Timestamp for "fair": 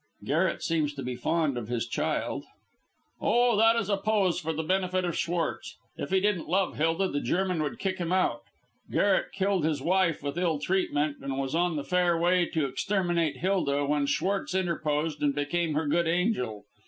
11.83-12.17